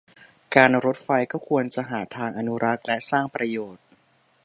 [0.55, 3.83] การรถไฟก็ควรจะหาทางอนุรักษ์ และ สร้างประโยชน์